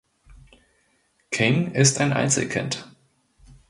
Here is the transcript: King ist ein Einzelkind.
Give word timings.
King 1.29 1.73
ist 1.73 1.99
ein 2.01 2.11
Einzelkind. 2.11 2.89